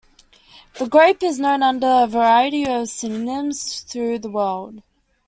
The 0.79 0.87
grape 0.87 1.21
is 1.21 1.37
known 1.39 1.61
under 1.61 1.85
a 1.87 2.07
variety 2.07 2.65
of 2.67 2.89
synonyms 2.89 3.81
through 3.81 4.17
the 4.17 4.31
world. 4.31 4.81